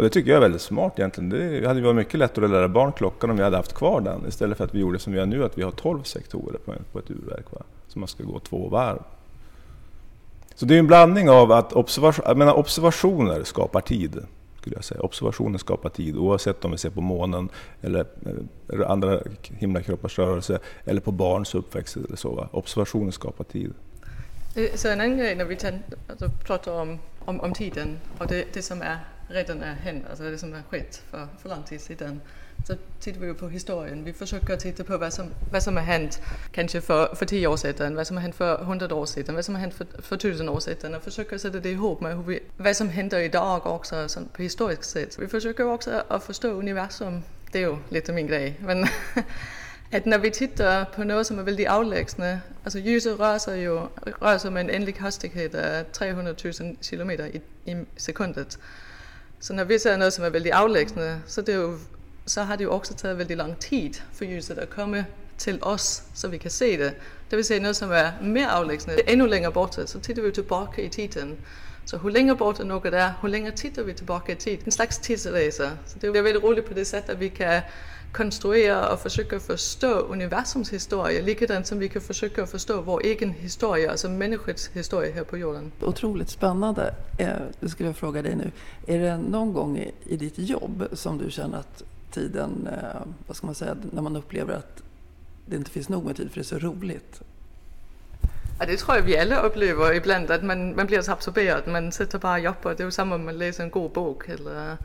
[0.00, 1.30] Och det tycker jag är väldigt smart egentligen.
[1.30, 4.26] Det hade varit mycket lättare att lära barn klockan om vi hade haft kvar den
[4.28, 6.58] istället för att vi gjorde som vi gör nu, att vi har 12 sektorer
[6.92, 7.52] på ett urverk.
[7.52, 7.62] Va?
[7.88, 9.02] Så man ska gå två varv.
[10.54, 14.18] Så det är en blandning av att observation, menar, observationer skapar tid.
[14.60, 15.00] Skulle jag säga.
[15.00, 17.48] Observationer skapar tid oavsett om vi ser på månen
[17.80, 18.06] eller,
[18.86, 19.20] andra
[19.58, 21.96] himlakroppars rörelse eller på barns uppväxt.
[21.96, 22.48] Eller så, va?
[22.52, 23.72] Observationer skapar tid.
[24.54, 25.58] Eh, så en annan grej när vi
[26.10, 28.98] alltså, pratar om, om, om tiden och det, det som är
[29.30, 32.20] redan är hänt, alltså det som har skett för, för lång tid sedan
[32.66, 34.04] så tittar vi ju på historien.
[34.04, 37.56] Vi försöker titta på vad som, vad som har hänt kanske för, för tio år
[37.56, 40.16] sedan, vad som har hänt för hundra år sedan, vad som har hänt för, för
[40.16, 43.66] tusen år sedan och försöker sätta det ihop med hur vi, vad som händer idag
[43.66, 45.18] också sån, på historiskt sätt.
[45.18, 47.22] Vi försöker också att förstå universum.
[47.52, 48.54] Det är ju lite min grej.
[48.60, 48.86] Men
[49.92, 53.80] att när vi tittar på något som är väldigt avlägsna, alltså ljuset rör sig ju
[54.20, 57.40] rör sig med en ändlig hastighet av 300 000 kilometer i,
[57.72, 58.58] i sekundet.
[59.40, 61.78] Så när vi ser något som är väldigt avlägset så det
[62.24, 65.04] så har det ju också tagit väldigt lång tid för ljuset att komma
[65.36, 66.94] till oss så vi kan se det.
[67.28, 70.82] Det vill säga något som är mer avlägset, ännu längre bort så tittar vi tillbaka
[70.82, 71.36] i tiden.
[71.84, 74.62] Så hur länge borta något är, hur länge tittar vi tillbaka i tiden?
[74.64, 75.70] En slags tidsresa.
[75.86, 77.60] Så det är väldigt roligt på det sättet att vi kan
[78.12, 83.90] konstruera och försöka förstå universums historia, likadant som vi kan försöka förstå vår egen historia,
[83.90, 85.72] alltså människans historia här på jorden.
[85.80, 86.94] Otroligt spännande.
[87.18, 87.28] Eh,
[87.60, 88.50] det skulle jag fråga dig nu.
[88.86, 93.46] Är det någon gång i ditt jobb som du känner att tiden, eh, vad ska
[93.46, 94.82] man säga, när man upplever att
[95.46, 97.22] det inte finns nog med tid för det är så roligt?
[98.58, 101.92] Ja, det tror jag vi alla upplever ibland, att man, man blir så absorberad, man
[101.92, 102.74] sitter bara och jobbar.
[102.74, 104.76] Det är ju samma om man läser en god bok, eller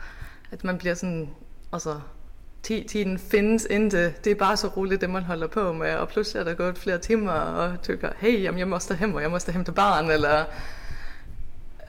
[0.54, 1.28] att man blir sådan,
[1.70, 2.02] alltså,
[2.66, 6.42] tiden finns inte, det är bara så roligt det man håller på med och plötsligt
[6.42, 9.72] är det gått flera timmar och tycker hej, jag måste hem och jag måste hämta
[9.72, 10.46] barn eller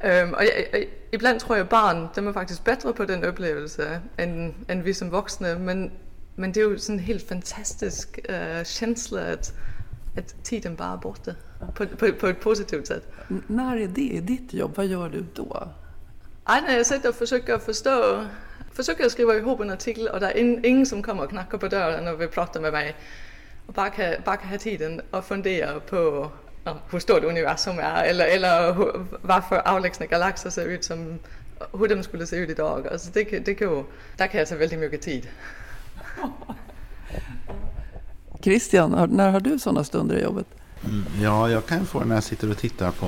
[0.01, 4.01] Um, och jag, jag, ibland tror jag barn, de är faktiskt bättre på den upplevelse
[4.17, 5.59] än, än vi som vuxna.
[5.59, 5.91] Men,
[6.35, 9.53] men det är ju en helt fantastisk uh, känsla att,
[10.19, 11.35] att tiden bara är borta
[11.75, 13.13] på, på, på ett positivt sätt.
[13.31, 14.73] N när är det i ditt jobb?
[14.75, 15.69] Vad gör du då?
[16.45, 18.27] Ja, när jag sitter och försöker förstå,
[18.77, 21.69] försöker skriva ihop en artikel och det är in, ingen som kommer och knackar på
[21.69, 22.97] dörren och vill prata med mig.
[23.67, 26.31] Och bara kan, bara kan ha tiden och fundera på
[26.91, 31.19] hur stort universum är eller, eller hur, varför avlägsna galaxer ser ut som
[31.73, 32.89] hur de skulle se ut idag.
[32.89, 33.85] Alltså det, det kan,
[34.17, 35.29] där kan jag ta väldigt mycket tid.
[38.43, 40.47] Christian, när har du sådana stunder i jobbet?
[40.85, 43.07] Mm, ja, jag kan få det när jag sitter och tittar på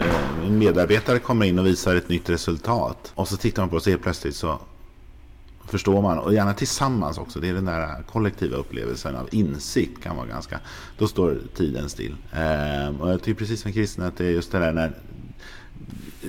[0.00, 3.12] eh, en medarbetare kommer in och visar ett nytt resultat.
[3.14, 4.60] Och så tittar man på det och så helt plötsligt så
[5.70, 6.18] förstår man.
[6.18, 7.40] Och gärna tillsammans också.
[7.40, 10.60] Det är den där kollektiva upplevelsen av insikt kan vara ganska...
[10.98, 12.16] Då står tiden still.
[12.32, 14.92] Eh, och jag tycker precis som Kristina att det är just det där när...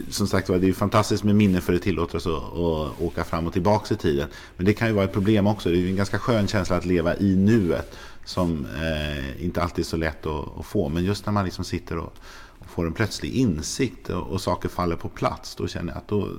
[0.09, 3.47] Som sagt det är fantastiskt med minne för det tillåter oss att, att åka fram
[3.47, 4.27] och tillbaka i tiden.
[4.57, 5.69] Men det kan ju vara ett problem också.
[5.69, 7.97] Det är en ganska skön känsla att leva i nuet.
[8.25, 10.89] Som eh, inte alltid är så lätt att, att, få.
[10.89, 12.13] Men just när man liksom sitter och,
[12.59, 15.55] och får en plötslig insikt och, och saker faller på plats.
[15.55, 16.29] Då känner jag att då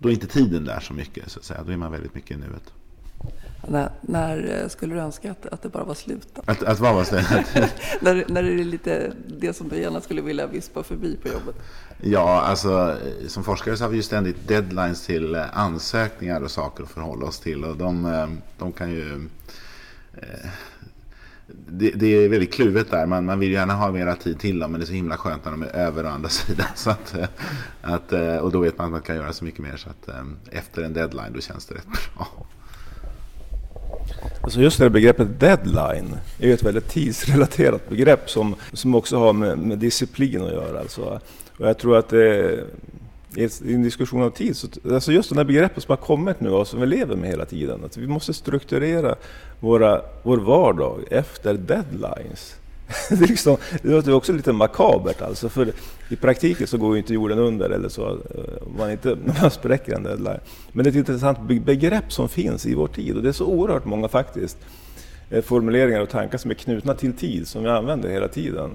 [0.00, 1.30] då är inte tiden där så mycket.
[1.30, 1.62] Så att säga.
[1.66, 2.72] Då är man väldigt mycket i nuet.
[3.68, 6.28] När, när, eh, skulle du önska att, att det bara var slut?
[6.46, 7.26] Att, att vad var slut?
[8.00, 11.54] när, när är det lite det som du gärna skulle vilja vispa förbi på jobbet?
[12.00, 16.82] Ja, alltså som forskare så har vi ju ständigt deadlines till eh, ansökningar och saker
[16.82, 17.64] att förhålla oss till.
[17.64, 19.28] Och de, eh, de kan ju
[21.68, 23.06] det, det, är väldigt kluvet där.
[23.06, 25.44] Man, man vill gärna ha mera tid till dem, men det är så himla skönt
[25.44, 26.66] när de är över å andra sidan.
[26.74, 27.28] Så att, eh,
[27.82, 29.76] att, eh, och då vet man att man kan göra så mycket mer.
[29.76, 32.28] Så att eh, efter en deadline, då känns det rätt bra.
[34.42, 39.18] Alltså just det här begreppet deadline är ju ett väldigt tidsrelaterat begrepp som, som också
[39.18, 40.80] har med, med disciplin att göra.
[40.80, 41.20] Alltså.
[41.58, 42.60] Och jag tror att det,
[43.36, 46.50] i en diskussion av tid, så, alltså just de här begreppet som har kommit nu
[46.50, 49.14] och som vi lever med hela tiden, att vi måste strukturera
[49.60, 52.56] våra, vår vardag efter deadlines.
[53.08, 55.72] det, är liksom, det låter också lite makabert alltså, för
[56.08, 59.94] i praktiken så går ju inte jorden under eller så, eh, man, inte, man spräcker
[59.94, 60.40] en deadline.
[60.72, 63.46] Men det är ett intressant begrepp som finns i vår tid och det är så
[63.46, 64.58] oerhört många faktiskt
[65.30, 68.70] eh, formuleringar och tankar som är knutna till tid som vi använder hela tiden.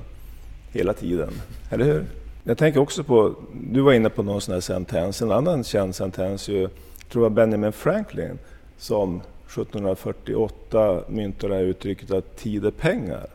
[0.72, 1.30] Hela tiden,
[1.70, 2.06] eller hur?
[2.47, 5.95] Jag tänker också på, du var inne på någon sån här sentens, en annan känd
[5.95, 6.69] sentens ju,
[7.10, 8.39] tror jag Benjamin Franklin,
[8.77, 13.27] som 1748 myntade uttrycket att tid är pengar.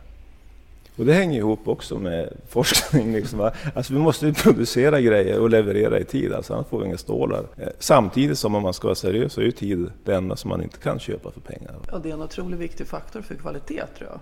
[0.95, 3.13] Och det hänger ihop också med forskning.
[3.13, 3.51] Liksom.
[3.75, 7.45] Alltså vi måste producera grejer och leverera i tid, alltså annars får vi inga stålar.
[7.57, 10.49] Eh, samtidigt som om man ska vara seriös så är ju tid det enda som
[10.49, 11.75] man inte kan köpa för pengar.
[11.91, 14.19] Ja, det är en otroligt viktig faktor för kvalitet tror jag.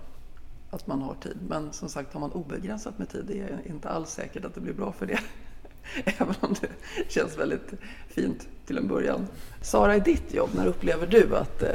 [0.70, 1.38] Att man har tid.
[1.48, 4.60] Men som sagt, har man obegränsat med tid, det är inte alls säkert att det
[4.60, 5.18] blir bra för det.
[6.04, 6.68] Även om det
[7.08, 7.72] känns väldigt
[8.08, 9.26] fint till en början.
[9.62, 11.68] Sara, i ditt jobb, när upplever du att eh,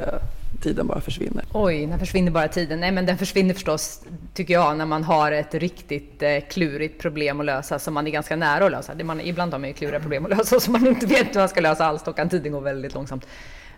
[0.61, 1.45] tiden bara försvinner?
[1.53, 2.79] Oj, när försvinner bara tiden?
[2.79, 4.03] Nej, men den försvinner förstås,
[4.33, 8.11] tycker jag, när man har ett riktigt eh, klurigt problem att lösa som man är
[8.11, 8.95] ganska nära att lösa.
[8.95, 11.39] Det man, ibland har man ju kluriga problem att lösa som man inte vet hur
[11.39, 12.03] man ska lösa alls.
[12.03, 13.25] Då kan tiden gå väldigt långsamt.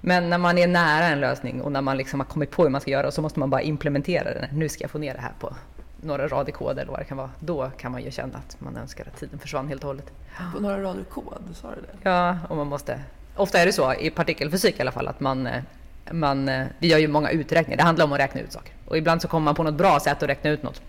[0.01, 2.69] Men när man är nära en lösning och när man liksom har kommit på hur
[2.69, 4.45] man ska göra så måste man bara implementera den.
[4.53, 5.55] Nu ska jag få ner det här på
[6.01, 7.31] några rader kod eller vad det kan vara.
[7.39, 10.11] Då kan man ju känna att man önskar att tiden försvann helt och hållet.
[10.53, 12.09] På några rader kod, sa du det?
[12.09, 12.99] Ja, och man måste.
[13.35, 15.61] Ofta är det så i partikelfysik i alla fall att man eh,
[16.11, 18.73] man, eh, vi gör ju många uträkningar, det handlar om att räkna ut saker.
[18.85, 20.81] Och ibland så kommer man på något bra sätt att räkna ut något.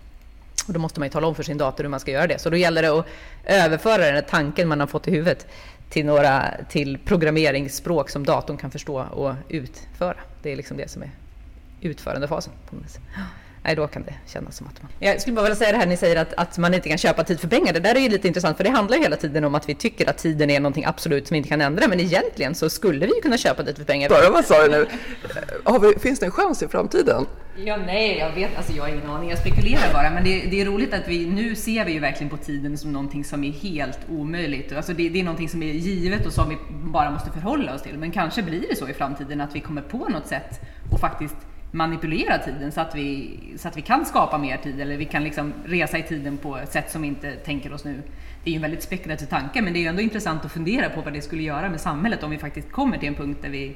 [0.67, 2.39] Och då måste man ju tala om för sin dator hur man ska göra det.
[2.39, 3.05] Så då gäller det att
[3.45, 5.47] överföra den här tanken man har fått i huvudet
[5.89, 10.17] till, några, till programmeringsspråk som datorn kan förstå och utföra.
[10.41, 11.11] Det är liksom det som är
[11.81, 12.53] utförandefasen.
[12.69, 13.01] På något sätt
[13.63, 14.91] nej, då kan det kännas som att man...
[14.99, 17.23] Jag skulle bara vilja säga det här, ni säger att, att man inte kan köpa
[17.23, 17.73] tid för pengar.
[17.73, 19.75] Det där är ju lite intressant, för det handlar ju hela tiden om att vi
[19.75, 23.05] tycker att tiden är någonting absolut som vi inte kan ändra, men egentligen så skulle
[23.05, 24.09] vi ju kunna köpa tid för pengar.
[24.09, 24.85] Bara, vad sa du nu?
[25.81, 27.25] Vi, finns det en chans i framtiden?
[27.65, 30.61] Ja, nej, jag vet, alltså jag har ingen aning, jag spekulerar bara, men det, det,
[30.61, 33.51] är roligt att vi, nu ser vi ju verkligen på tiden som någonting som är
[33.51, 34.71] helt omöjligt.
[34.71, 37.81] Alltså det, det är någonting som är givet och som vi bara måste förhålla oss
[37.81, 40.99] till, men kanske blir det så i framtiden att vi kommer på något sätt och
[40.99, 41.35] faktiskt
[41.71, 45.23] manipulera tiden så att, vi, så att vi kan skapa mer tid eller vi kan
[45.23, 48.01] liksom resa i tiden på ett sätt som vi inte tänker oss nu.
[48.43, 50.89] Det är ju en väldigt spekulativ tanke men det är ju ändå intressant att fundera
[50.89, 53.49] på vad det skulle göra med samhället om vi faktiskt kommer till en punkt där
[53.49, 53.75] vi,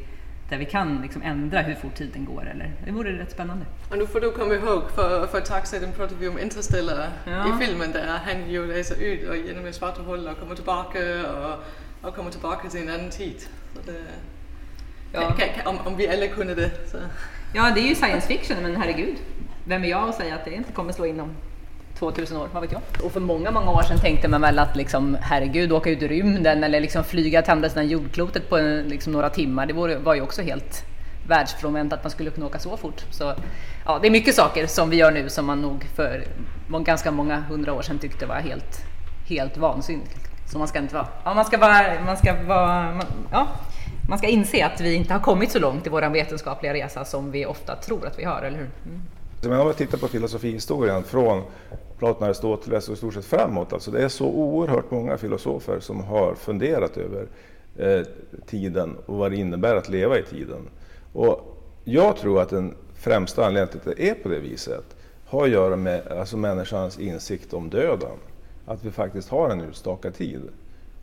[0.49, 2.49] där vi kan liksom ändra hur fort tiden går.
[2.49, 3.65] Eller, det vore rätt spännande.
[3.89, 7.49] Och nu får du komma ihåg, för, för tag sedan pratade vi om Interstellar ja.
[7.49, 10.99] i filmen där han ju reser ut och genom ett svarta hål och kommer tillbaka
[11.31, 13.41] och, och kommer tillbaka till en annan tid.
[13.73, 14.03] Så det,
[15.13, 15.31] ja.
[15.31, 16.97] kan, kan, om, om vi alla kunde det så
[17.55, 19.15] Ja, det är ju science fiction, men herregud.
[19.65, 21.29] Vem är jag att säga att det inte kommer slå in om
[21.99, 22.81] 2000 år, vad vet jag?
[23.03, 26.07] Och för många, många år sedan tänkte man väl att liksom, herregud, åka ut i
[26.07, 30.21] rymden eller liksom flyga till andra sidan jordklotet på liksom, några timmar, det var ju
[30.21, 30.85] också helt
[31.27, 33.05] världsfrånvänt att man skulle kunna åka så fort.
[33.11, 33.33] Så
[33.85, 36.23] ja, det är mycket saker som vi gör nu som man nog för
[36.85, 38.85] ganska många hundra år sedan tyckte var helt,
[39.29, 40.29] helt vansinnigt.
[40.51, 43.47] Så man ska inte vara, ja man ska vara, man ska vara, man, ja,
[44.09, 47.31] man ska inse att vi inte har kommit så långt i vår vetenskapliga resa som
[47.31, 48.69] vi ofta tror att vi har, eller hur?
[48.85, 49.01] Mm.
[49.59, 51.41] Om man tittar på filosofihistorien från
[51.97, 56.03] Platon, Aristoteles och i stort sett framåt, alltså det är så oerhört många filosofer som
[56.03, 57.27] har funderat över
[57.77, 58.05] eh,
[58.45, 60.69] tiden och vad det innebär att leva i tiden.
[61.13, 65.43] Och jag tror att den främsta anledningen till att det är på det viset har
[65.43, 68.17] att göra med alltså människans insikt om döden.
[68.65, 70.41] Att vi faktiskt har en utstakad tid.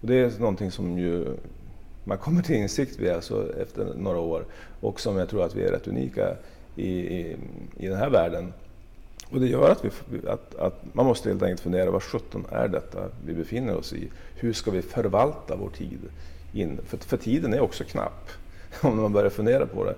[0.01, 1.37] Och det är någonting som ju
[2.11, 4.45] man kommer till insikt vid alltså efter några år
[4.81, 6.37] och som jag tror att vi är rätt unika
[6.77, 7.37] i, i,
[7.77, 8.53] i den här världen.
[9.31, 12.69] Och det gör att, vi, att, att man måste helt enkelt fundera, vad sjutton är
[12.69, 14.09] detta vi befinner oss i?
[14.35, 15.99] Hur ska vi förvalta vår tid?
[16.53, 16.81] In?
[16.87, 18.29] För, för tiden är också knapp,
[18.81, 19.95] om man börjar fundera på det.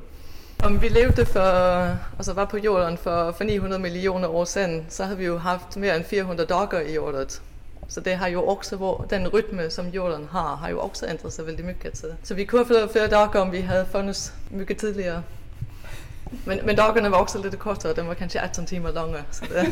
[0.66, 5.02] Om vi levde för, alltså var på jorden för, för 900 miljoner år sedan så
[5.02, 7.40] hade vi ju haft mer än 400 dagar i året.
[7.88, 11.44] Så det har ju också, den rytm som jorden har, har ju också ändrat sig
[11.44, 11.96] väldigt mycket.
[11.96, 15.22] Så, så vi kunde få fler dagar om vi hade funnits mycket tidigare.
[16.44, 19.22] Men, men dagarna var också lite kortare, de var kanske 18 timmar långa.
[19.30, 19.66] Så det.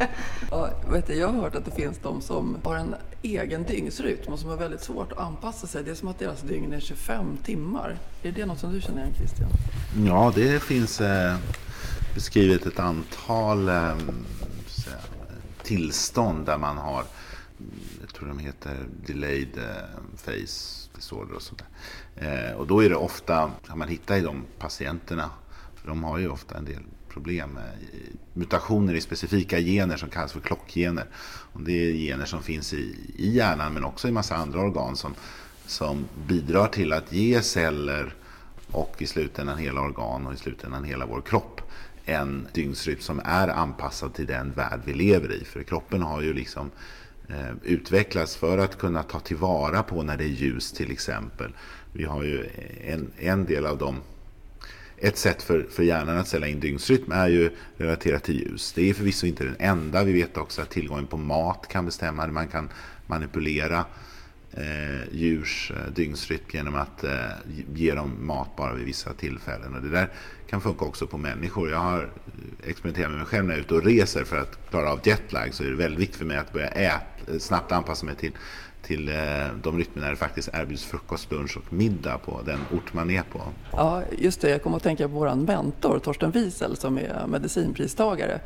[0.50, 4.32] ja, vet du, jag har hört att det finns de som har en egen dygnsrytm
[4.32, 5.84] och som har väldigt svårt att anpassa sig.
[5.84, 7.96] Det är som att deras dygn är 25 timmar.
[8.22, 9.48] Är det något som du känner igen Christian?
[10.06, 11.36] Ja, det finns eh,
[12.14, 13.96] beskrivet ett antal eh,
[15.62, 17.04] tillstånd där man har
[18.00, 21.62] jag tror de heter delayed eh, face disorder och sånt
[22.16, 25.30] eh, och då är det ofta, kan man hitta i de patienterna,
[25.74, 27.72] för de har ju ofta en del problem med
[28.32, 31.06] mutationer i specifika gener som kallas för klockgener.
[31.52, 34.96] Och det är gener som finns i, i hjärnan men också i massa andra organ
[34.96, 35.14] som,
[35.66, 38.14] som bidrar till att ge celler
[38.70, 41.60] och i slutändan hela organ och i slutändan hela vår kropp
[42.04, 45.44] en dygnsrytm som är anpassad till den värld vi lever i.
[45.44, 47.01] För kroppen har ju liksom Eh,
[47.32, 51.52] Eh, utvecklas för att kunna ta tillvara på när det är ljus till exempel.
[51.92, 52.46] Vi har ju
[52.84, 53.96] en, en del av dem.
[54.98, 58.72] ett sätt för, för hjärnan att ställa in dygnsrytm är ju relaterat till ljus.
[58.72, 60.04] Det är förvisso inte den enda.
[60.04, 62.26] Vi vet också att tillgången på mat kan bestämma.
[62.26, 62.68] Man kan
[63.06, 63.84] manipulera
[64.52, 67.30] eh, djurs eh, dygnsrytm genom att eh,
[67.74, 69.74] ge dem mat bara vid vissa tillfällen.
[69.74, 70.08] Och det där
[70.46, 71.70] kan funka också på människor.
[71.70, 72.10] Jag har
[72.66, 75.54] experimenterat med mig själv när jag är ute och reser för att klara av jetlag
[75.54, 78.32] så är det väldigt viktigt för mig att börja äta, Eh, snabbt anpassa mig till
[78.82, 79.14] till eh,
[79.62, 83.22] de rytmer där det faktiskt erbjuds frukost, lunch och middag på den ort man är
[83.22, 83.40] på.
[83.72, 84.50] Ja, just det.
[84.50, 88.40] Jag kommer att tänka på vår mentor Torsten Wiesel som är medicinpristagare.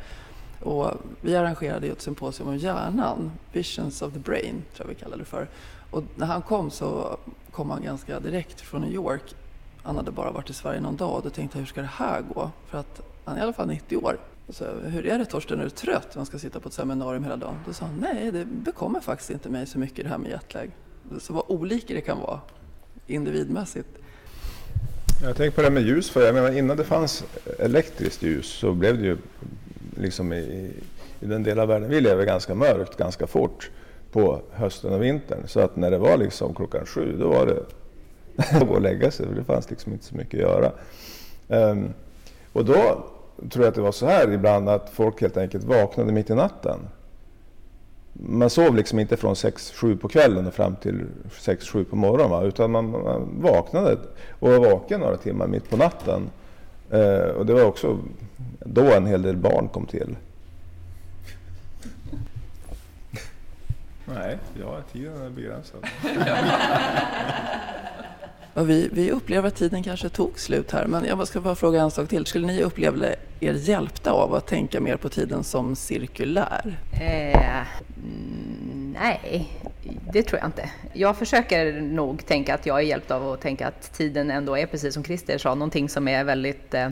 [0.59, 5.21] Och vi arrangerade ett symposium om hjärnan, Visions of the Brain, tror jag vi kallade
[5.21, 5.47] det för.
[5.91, 7.17] Och när han kom så
[7.51, 9.35] kom han ganska direkt från New York.
[9.83, 11.89] Han hade bara varit i Sverige någon dag och då tänkte jag, hur ska det
[11.93, 12.51] här gå?
[12.67, 14.17] För att han är i alla fall 90 år.
[14.49, 16.15] Så, hur är det Torsten, är du trött?
[16.15, 17.55] Man ska sitta på ett seminarium hela dagen.
[17.65, 20.71] Då sa han, nej det bekommer faktiskt inte mig så mycket det här med jetlag.
[21.19, 22.39] Så vad olika det kan vara
[23.07, 23.87] individmässigt.
[25.23, 27.23] Jag tänker på det här med ljus, för jag menar, innan det fanns
[27.59, 29.17] elektriskt ljus så blev det ju
[29.95, 30.71] liksom i,
[31.19, 33.71] i den del av världen vi lever ganska mörkt ganska fort
[34.11, 35.47] på hösten och vintern.
[35.47, 37.63] Så att när det var liksom klockan sju, då var det
[38.57, 40.71] att gå och lägga sig, för det fanns liksom inte så mycket att göra.
[41.47, 41.93] Um,
[42.53, 43.07] och då
[43.49, 46.35] tror jag att det var så här ibland att folk helt enkelt vaknade mitt i
[46.35, 46.79] natten.
[48.13, 52.29] Man sov liksom inte från 6-7 på kvällen och fram till 6-7 på morgonen.
[52.29, 52.43] Va?
[52.43, 53.97] Utan man, man, vaknade
[54.39, 56.29] och var vaken några timmar mitt på natten.
[56.91, 57.99] Eh, och det var också
[58.59, 60.15] då en hel del barn kom till.
[64.05, 65.79] Nej, ja, tiden är begränsad.
[68.57, 71.81] Och vi, vi upplever att tiden kanske tog slut här, men jag ska bara fråga
[71.81, 72.25] en sak till.
[72.25, 73.05] Skulle ni uppleva
[73.39, 76.77] er hjälpta av att tänka mer på tiden som cirkulär?
[77.01, 77.61] Eh,
[78.93, 79.49] nej,
[80.13, 80.69] det tror jag inte.
[80.93, 84.65] Jag försöker nog tänka att jag är hjälpt av att tänka att tiden ändå är,
[84.65, 86.89] precis som Christer sa, någonting som är väldigt, eh,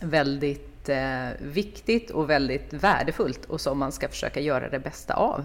[0.00, 5.44] väldigt eh, viktigt och väldigt värdefullt och som man ska försöka göra det bästa av.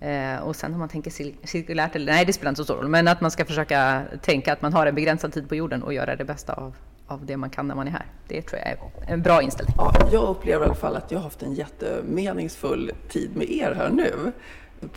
[0.00, 1.10] Eh, och sen om man tänker
[1.46, 2.88] cirkulärt eller nej, det spelar inte så stor roll.
[2.88, 5.94] Men att man ska försöka tänka att man har en begränsad tid på jorden och
[5.94, 8.06] göra det bästa av, av det man kan när man är här.
[8.28, 8.78] Det tror jag är
[9.12, 9.74] en bra inställning.
[9.78, 13.74] Ja, jag upplever i alla fall att jag har haft en jättemeningsfull tid med er
[13.76, 14.32] här nu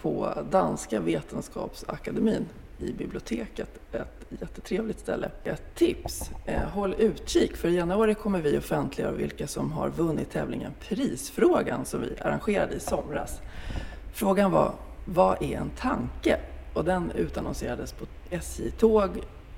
[0.01, 2.45] på Danska Vetenskapsakademin
[2.79, 3.69] i biblioteket.
[3.91, 5.31] Ett jättetrevligt ställe.
[5.43, 10.31] Ett tips, eh, håll utkik för i januari kommer vi offentliggöra vilka som har vunnit
[10.31, 13.41] tävlingen Prisfrågan som vi arrangerade i somras.
[14.13, 14.73] Frågan var
[15.05, 16.39] vad är en tanke?
[16.73, 19.09] Och den utannonserades på SJ-tåg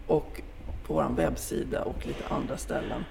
[0.08, 0.41] och
[0.88, 3.03] på vår webbsida och lite andra ställen.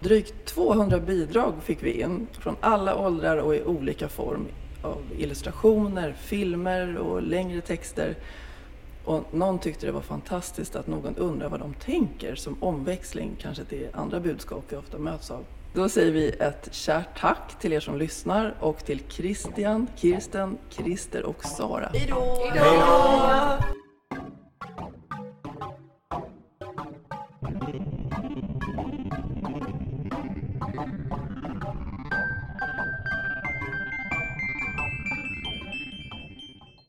[0.00, 4.46] Drygt 200 bidrag fick vi in från alla åldrar och i olika form
[4.82, 8.16] av illustrationer, filmer och längre texter.
[9.04, 13.64] Och någon tyckte det var fantastiskt att någon undrar vad de tänker som omväxling kanske
[13.64, 15.44] till andra budskap vi ofta möts av.
[15.78, 21.22] Då säger vi ett kärt tack till er som lyssnar och till Christian, Kirsten, Christer
[21.22, 21.90] och Sara.
[21.92, 22.50] Hej då!
[22.52, 23.78] Hej då!